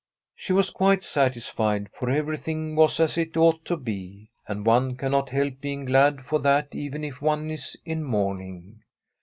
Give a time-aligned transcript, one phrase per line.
[0.33, 5.29] She was quite satisfied, for everything was as it ought to be, and one cannot
[5.29, 8.81] help being glad for that, even if one is in mourning.